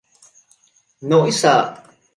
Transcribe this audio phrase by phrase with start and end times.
[1.01, 1.83] nỗi sợ